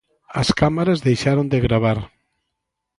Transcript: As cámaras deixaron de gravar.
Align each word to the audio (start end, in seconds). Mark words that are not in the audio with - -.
As 0.41 0.49
cámaras 0.59 1.03
deixaron 1.07 1.45
de 1.53 1.59
gravar. 1.65 1.99